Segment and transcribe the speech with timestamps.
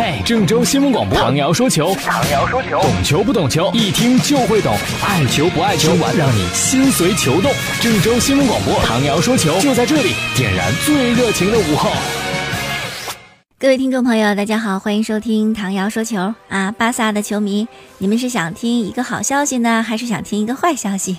[0.00, 4.72] 嘿，郑州新闻广播，唐瑶说球，唐瑶说球，懂球不懂球，一听就会懂，
[5.04, 7.50] 爱球不爱球，让你心随球动。
[7.80, 11.90] 郑州新闻广播，唐瑶说球，就在这里，点燃最热情的午后。
[13.58, 16.70] 各位听众朋友，大家好，欢迎收听唐瑶说球啊！
[16.70, 17.66] 巴萨的球迷，
[17.98, 21.18] 你们是想听一个好消息呢，还是想听一个坏消息？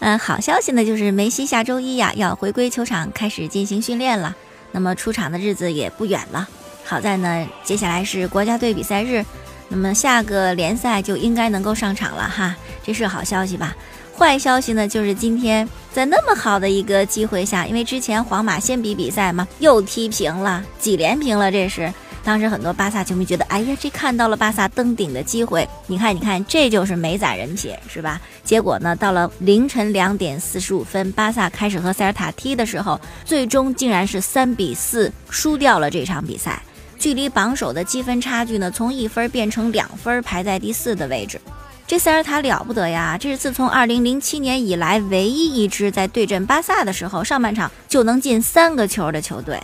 [0.00, 4.36] 嗯，好消息呢，就是梅西下周一呀要回归球场开始进行训练了，
[4.72, 6.46] 那么出场的日子也不远了。
[6.88, 9.24] 好在呢，接下来是国家队比赛日，
[9.68, 12.54] 那么下个联赛就应该能够上场了哈，
[12.84, 13.76] 这是好消息吧？
[14.16, 21.92] 坏消息呢，就是今天在那么好的一个机会下，因为之前皇马先比比赛嘛，又踢平了，几连平了，这是。
[22.22, 25.68] 当时很多巴萨球迷觉得，哎呀，这看到了巴萨登顶的机会。
[25.86, 28.20] 你看，你看，这就是没攒人品，是吧？
[28.42, 36.60] 结果呢，到了凌晨两点四十五分，巴萨开始和塞尔塔踢的时候，最终竟然是三比四输掉了这场比赛，
[36.98, 41.40] 距离榜首的积分差距呢，从一分变成两分，排在第四的位置。
[41.86, 49.60] 这塞尔塔了不得呀，这是自从二零零七年以来唯一一支在对阵巴萨的时候，上半场就能进三个球的球队。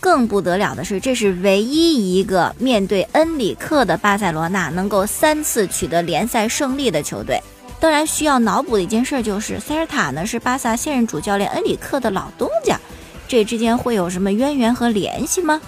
[0.00, 7.40] 更不得了的是，这是唯一一个面对恩里克的巴塞罗那能够三次取得联赛胜利的球队。
[7.78, 12.80] 当然，需要脑补的一件事就是，塞尔塔呢是巴萨现任主教练恩里克的老东家，
[13.28, 15.60] 这之间会有什么渊源和联系吗？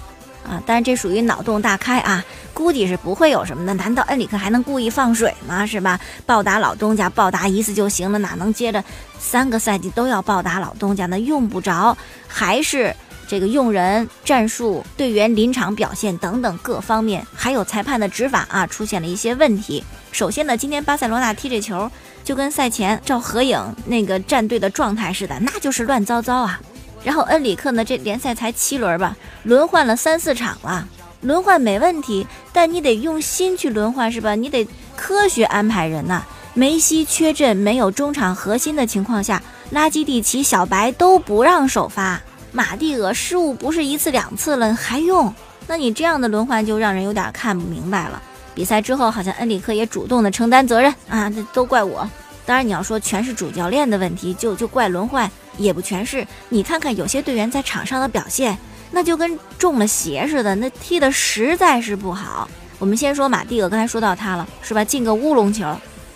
[0.47, 3.73] 啊，当然这属于脑洞大开啊，估计是不会有什么的。
[3.73, 5.65] 难道恩里克还能故意放水吗？
[5.65, 5.99] 是吧？
[6.25, 8.83] 报答老东家，报答一次就行了，哪能接着
[9.19, 11.19] 三个赛季都要报答老东家呢？
[11.19, 12.95] 用不着，还是。
[13.25, 19.83] 这个用人、战术、队员临场表现等等各方面，还有裁判的执法啊，出现了一些问题。
[20.11, 21.89] 首先呢，今天巴塞罗那踢这球，
[22.23, 26.59] 就跟赛前照合影那个战队的状态似的，那就是乱糟糟啊。
[27.03, 30.87] 然后恩里克呢，这联赛才七轮吧，轮换了三四场了，
[31.21, 34.35] 轮换没问题，但你得用心去轮换是吧？
[34.35, 36.23] 你得科学安排人呐。
[36.55, 39.41] 梅西缺阵，没有中场核心的情况下，
[39.71, 42.21] 拉基蒂奇、小白都不让首发。
[42.51, 45.33] 马蒂厄失误不是一次两次了，还用？
[45.65, 48.21] 那你这样的轮换就让人有点看不明白了。
[48.53, 52.07] 比赛之后，好像恩里克也主动的承担责任啊，这都怪我。
[52.45, 56.25] 当然，你要说全是主教练的问题，就就怪轮换也不全是。
[56.49, 58.57] 你看看有些队员在场上的表现，
[58.91, 62.47] 那就跟中了邪似的，那踢的实在是不好。
[62.79, 64.83] 我们先说马蒂厄，刚才说到他了，是吧？
[64.83, 65.75] 进个乌龙球，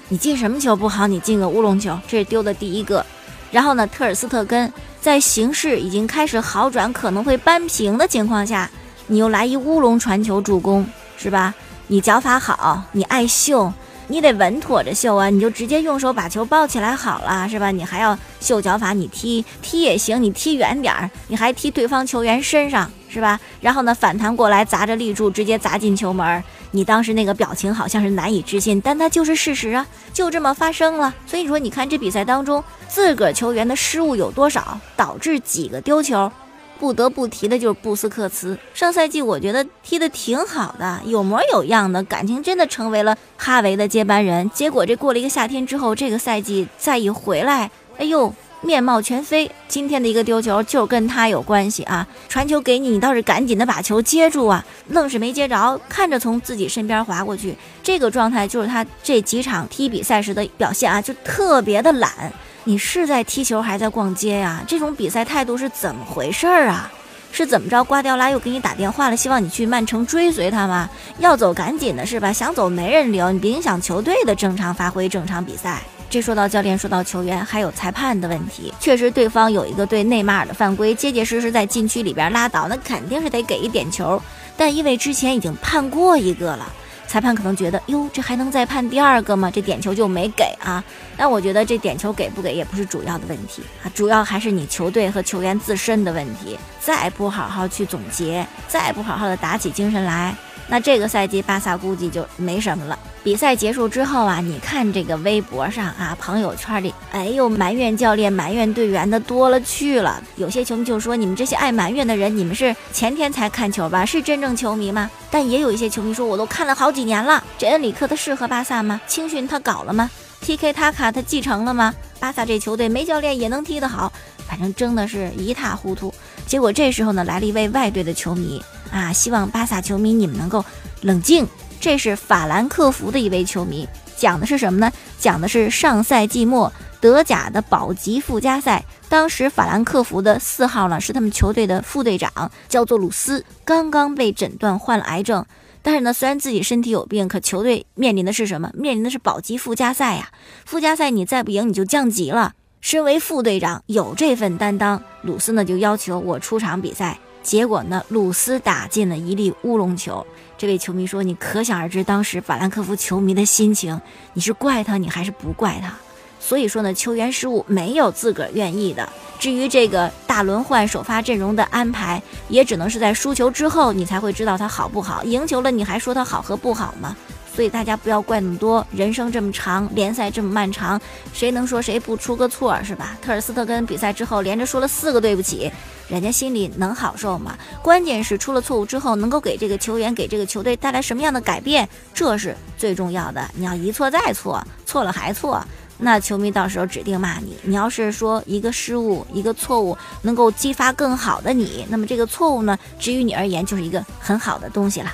[0.09, 1.07] 你进什么球不好？
[1.07, 3.05] 你进个乌龙球，这是丢的第一个。
[3.51, 4.71] 然后呢，特尔斯特根。
[4.99, 8.69] 在形势已经开始好转，可能会扳平的情况下，
[9.05, 10.85] 你又来一乌龙传球助攻，
[11.17, 11.53] 是吧？
[11.85, 13.71] 你脚法好，你爱秀，
[14.09, 15.29] 你得稳妥着秀啊！
[15.29, 17.71] 你就直接用手把球抱起来好了，是吧？
[17.71, 23.37] 你还要秀脚法，你踢踢也行，你踢远点儿，你还踢对方球员身上，是吧？
[23.59, 26.41] 然后呢，反弹过来砸着立柱，直接砸进球门。
[26.71, 31.13] 你当时那个表情好像是难以置信，但它就是事实啊，就这么发生了。
[31.25, 36.31] 所以说，你看这比赛当中自个儿球员的失误有多少，导致几个丢球？
[36.77, 38.57] 不得不提的就是布斯克茨。
[38.73, 44.49] 上赛季我觉得踢得挺好的，有模有样的，感情真的成为了哈维的接班人。
[44.51, 48.33] 结果这过了一个夏天之后，这个赛季再一回来，哎呦！
[48.59, 52.05] 面貌全非，今天的一个丢球就跟他有关系啊！
[52.27, 62.33] 传球给你，你倒是赶紧的把球接住啊，愣是没接着，看着从自己身边划过去，这个状态就是他这几场踢比赛时的表现啊，就特别的懒。
[62.67, 64.61] 你是在踢球还在逛街呀？
[64.67, 66.91] 这种比赛态度是怎么回事儿啊？
[67.31, 67.81] 是怎么着？
[67.81, 70.89] 瓜迪奥拉又给你打电话了，希望你去曼城追随他吗？
[71.19, 72.33] 要走赶紧的是吧？
[72.33, 75.81] 想走没人留，你别影响球队的正常发挥、正常比赛。
[76.09, 78.73] 这说到教练，说到球员，还有裁判的问题。
[78.81, 84.21] 确实，对方有一个对内马尔的犯规，结结实实在禁区里边拉倒，那肯定是得给一点球。
[84.57, 86.69] 但因为之前已经判过一个了，
[87.07, 89.49] 裁判可能觉得，哟，这还能再判第二个吗？
[89.49, 90.83] 这点球就没给啊。
[91.15, 96.59] 但我觉得这点球给不给也不是主要的问题啊，主要还是你球队和球员自身的问题。
[96.79, 100.35] 再不好好去总结，再不好好的打起精神来。
[100.67, 102.97] 那这个赛季巴萨估计就没什么了。
[103.27, 110.23] 比赛结束之后啊，你看这个微博上啊，朋友圈里，哎呦，埋怨教练、埋怨队员的多了去了。
[110.37, 114.05] 有些球迷就说：“你们这些爱埋怨的人，你们是前天才看球吧？
[114.05, 119.01] 是真正球迷吗？”但也有一些球迷说：“我都看了好几年了，这恩里克他适合巴萨吗？
[119.07, 120.09] 青训他搞了吗
[120.45, 121.93] ？TK 塔卡他继承了吗？
[122.21, 124.09] 巴萨这球队没教练也能踢得好，
[124.47, 126.13] 反正争的是一塌糊涂。”
[126.47, 128.63] 结果这时候呢，来了一位外队的球迷。
[128.89, 130.63] 啊，希望巴萨球迷你们能够
[131.01, 131.47] 冷静。
[131.79, 134.91] 这是法兰克福的一位球迷，讲的是什么呢？
[135.19, 138.83] 讲的是上赛季末德甲的保级附加赛。
[139.07, 145.45] 当时法兰克福的四号呢是他们球队的副队长，叫做鲁斯，刚刚被诊断患了癌症。
[145.83, 148.71] 但是呢，虽然自己身体有病，可球队面临的是什么？
[148.73, 150.29] 面临的是保级附加赛呀。
[150.65, 152.53] 附加赛你再不赢，你就降级了。
[152.81, 157.19] 身为副队长，有这份担当，鲁斯呢就要求我出场比赛。
[157.47, 160.27] 结果呢，鲁斯打进了一粒乌龙球。
[160.57, 164.01] 这位球迷说：“你可想而知，当时法兰克福球迷的心情，
[164.33, 165.95] 你是怪他，你还是不怪他？”
[166.41, 169.07] 所以说呢，球员失误没有自个儿愿意的。
[169.39, 175.23] 至于这个大轮换首发阵容的安排，也只能是在输球之后，你才会知道他好不好。
[175.23, 177.15] 赢球了，你还说他好和不好吗？
[177.57, 178.85] 所以大家不要怪那么多。
[178.91, 181.01] 人生这么长，联赛这么漫长，
[181.33, 183.17] 谁能说谁不出个错是吧？
[183.19, 185.71] 特尔斯特根比赛之后连着说了四个对不起，
[186.07, 187.57] 人家心里能好受吗？
[187.81, 193.43] 关键是出了错误之后，能够给这个球员、给这个球队带来什么样的改变，这是最重要的。
[193.55, 195.59] 你要一错再错，错了还错。
[195.97, 197.57] 那球迷到时候指定骂你。
[197.63, 205.11] 你要是说一个失误、一个错误能够激发更好的你，那么这个错误呢，至于你而言就是一个很好的东西了。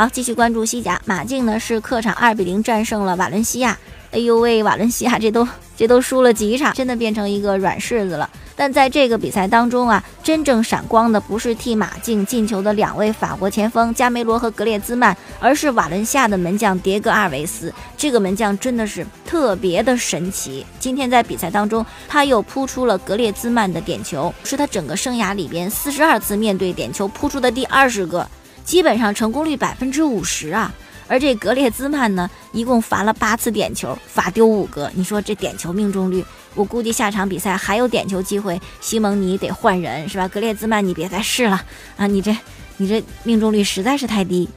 [0.00, 3.76] 好，继续关注西甲，马竞呢是客场二比零战胜了瓦伦西亚。
[4.12, 8.30] 哎呦喂，瓦伦西亚这都这都输了几场，真的变成一个软柿子了。
[8.56, 17.70] 但在这个比赛当中啊，真正闪光的不是替马竞进球的两位法国前锋加梅罗和格列兹曼，而是瓦伦西亚的门将迭戈阿尔维斯。
[17.98, 20.64] 这个门将真的是特别的神奇。
[20.78, 28.26] 今天在比赛当中，他又扑出了格列兹曼的点球，是他整个生涯里边四十二次面对点球扑出的第二十个，
[28.64, 30.72] 基本上成功率百分之五十啊。
[31.08, 34.88] 而这格列兹曼呢，一共罚了八次点球，罚丢五个。
[34.94, 36.24] 你说这点球命中率，
[36.54, 40.28] 我估计下场比赛还有点球机会，西蒙尼得换人是吧？
[40.28, 41.60] 格列兹曼，你别再试了
[41.96, 42.06] 啊！
[42.06, 42.36] 你这，
[42.76, 44.48] 你这命中率实在是太低。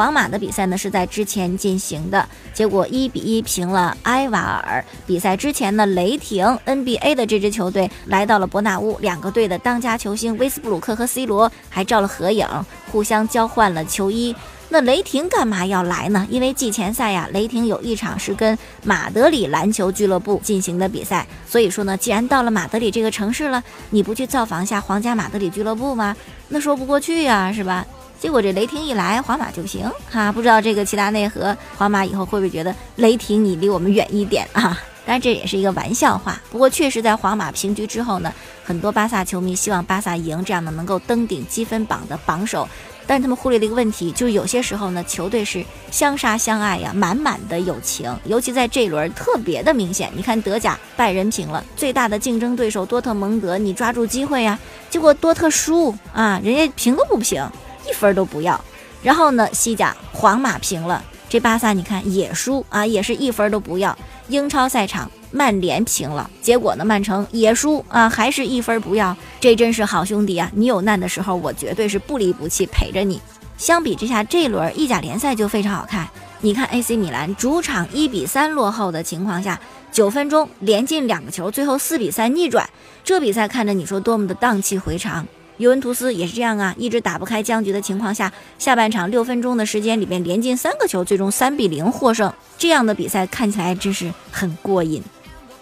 [0.00, 4.82] 皇马的比赛呢是在之前进行的，结果一比一平了埃瓦尔。
[5.06, 12.48] 比赛之前呢，雷霆 NBA 的这支球队来到了伯纳乌，两个队的当家球星威斯布鲁克和 C 罗还照了合影，
[12.90, 14.34] 互相交换了球衣。
[14.70, 16.26] 那雷霆干嘛要来呢？
[16.30, 26.16] 因为季前赛呀，雷霆有一场是跟马德里篮球俱乐部进行的比赛，所以说呢，既然到了马德里这个城市了，你不去造访一下皇家马德里俱乐部吗？
[26.48, 27.84] 那说不过去呀，是吧？
[28.20, 34.78] 结果这雷霆一来，皇马就不行哈，不知道这个齐达内和皇马以后会不会觉得雷霆你离我们远一点啊？
[35.06, 36.40] 当然这也是一个玩笑话。
[36.50, 38.30] 不过确实在皇马平局之后呢，
[38.62, 42.68] 很多巴萨球迷希望巴萨赢，这样呢能够登顶积分榜的榜首。
[43.06, 50.12] 但是他们忽略了一个问题，就是有些时候呢，球队是相杀相爱呀，满满的友情，尤其在这一轮特别的明显。
[50.14, 54.56] 你看德甲拜仁平了，最大的竞争对手多特蒙德，你抓住机会呀，
[54.90, 57.44] 结果多特输啊，人家平都不平，
[57.88, 58.58] 一分都不要。
[59.02, 63.96] 然后呢，西甲皇马平了，这巴萨你看也输啊，也是一分都不要。
[64.28, 65.10] 英超赛场。
[65.32, 66.84] 曼联平了，结果呢？
[66.84, 69.16] 曼城也输啊，还是一分不要。
[69.38, 70.50] 这真是好兄弟啊！
[70.52, 73.22] 你有难的时候，我绝对是不离不弃陪着你。
[73.56, 76.08] 相比之下，这轮意甲联赛就非常好看。
[76.40, 79.60] 你看，AC 米兰主场一比三落后的情况下，
[79.92, 82.68] 九分钟连进两个球，最后四比三逆转。
[83.04, 85.24] 这比赛看着你说多么的荡气回肠。
[85.60, 92.32] 尤文图斯也是这样啊，一直打不开僵局的情况下，下半场六分钟的时间里面连进三个球，最终三比零获胜。
[92.56, 95.02] 这样的比赛看起来真是很过瘾。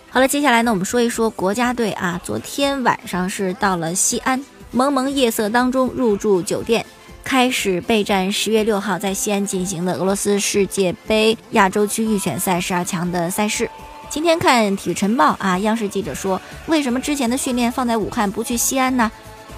[0.08, 2.20] 好了，接下来呢，我们说一说国家队啊。
[2.22, 4.40] 昨天晚上是到了西安，
[4.70, 6.86] 蒙蒙夜色当中入住酒店，
[7.24, 13.68] 开始备战十月六号在西安进行的俄罗斯世界杯亚洲区预选赛十二强的赛事。
[14.08, 19.10] 今天看体育晨报啊，央视记者说，为什么之前的训练放在武汉不去西安呢？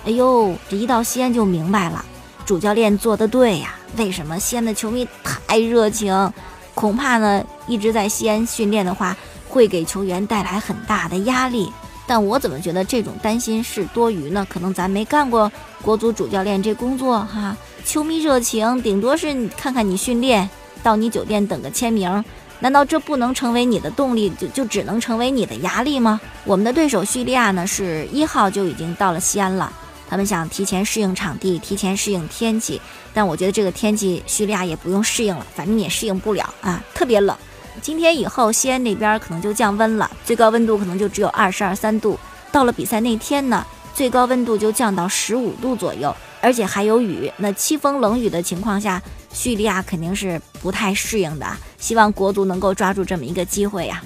[0.04, 2.04] 哎呦，这一到西安就明白了，
[2.45, 3.75] 主教练做的对呀。
[3.97, 6.33] 为什么西安的球迷太热情？
[6.75, 9.16] 恐怕呢，一直在西安训练的话。
[9.52, 11.73] 会给球员带来很大的压力，
[12.07, 14.47] 但我怎么觉得这种担心是多余呢？
[14.49, 15.50] 可能咱没干过
[15.83, 17.57] 国足主教练这工作哈。
[17.85, 20.49] 球迷热情，顶多是看看你训练，
[20.85, 22.25] 到你酒店等个签名，
[22.61, 24.30] 难道这不能成为你的动力？
[24.38, 26.21] 就就只能成为你的压力吗？
[26.45, 29.73] 我们的对手叙利亚呢，是一号就已经到了西安了，
[30.11, 32.81] 他们想提前适应场地，提前适应天气，
[33.14, 37.37] 但我觉得这个天气叙利亚也不用适应了，反正也适应不了啊，特别冷。
[37.81, 42.19] 今天以后，西安那边可能就降温了，最高温度可能就只有二十二三度。
[42.50, 43.64] 到了比赛那天呢，
[43.95, 47.33] 最高温度就降到十五度左右，而且还有雨。
[47.37, 49.00] 那凄风冷雨的情况下，
[49.33, 51.47] 叙利亚肯定是不太适应的。
[51.79, 54.02] 希望国足能够抓住这么一个机会呀。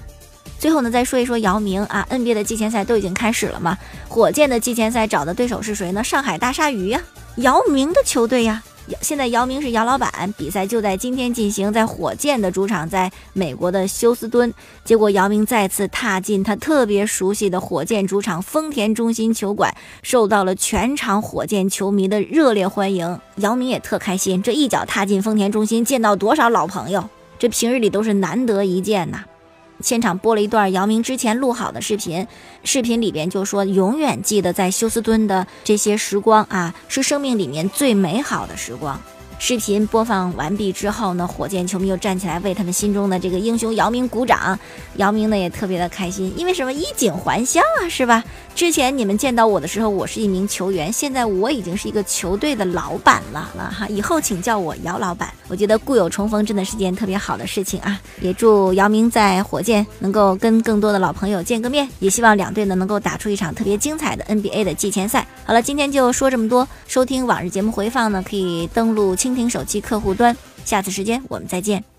[0.64, 3.76] 最后呢，再说一说姚明啊，NBA 的季前赛都已经开始了嘛？
[4.09, 6.02] 火箭的季前赛找的对手是谁呢？
[6.02, 6.99] 上海大鲨鱼呀，
[7.37, 8.62] 姚明的球队呀。
[9.02, 14.50] 现在姚明是姚老板，比赛就在今天进行，在火箭的主场，在美国的休斯敦。
[14.87, 19.71] 结果姚明再次踏进他特别熟悉的火箭主场丰田中心球馆，
[20.02, 23.21] 受到了全场火箭球迷的热烈欢迎。
[23.37, 27.06] 姚明也特开心，这一脚踏进丰田中心，见到多少老朋友，
[27.38, 29.23] 这平日里都是难得一见呐。
[29.81, 32.26] 现场播了一段姚明之前录好的视频，
[32.62, 39.00] 视频里边就说永远记得在休斯敦的这些时光啊，是生命里面最美好的时光。
[39.37, 44.59] 视频播放完毕之后呢，火箭球迷又站起来为他们心中的这个英雄姚明鼓掌。
[44.95, 46.73] 姚明呢也特别的开心，因为什么？
[46.73, 48.25] 衣锦还乡啊，是吧？
[48.55, 53.87] 之前你们见到我的时候，我是一名球员，现在我已经是一个球队的老板了了哈。
[53.89, 55.29] 以后请叫我姚老板。
[55.49, 58.01] 我觉得故友重逢真的是件特别好的事情啊！
[58.23, 65.27] 也祝姚明在火箭能够跟更多的老朋友见个面，也希望两队呢能够打出一场特别精彩的 NBA 的季前赛。
[65.45, 66.67] 好了，今天就说这么多。
[66.87, 70.35] 收听往日节目回放呢，可以登录蜻蜓手机客户端。
[70.65, 71.94] 下次时间我们再见。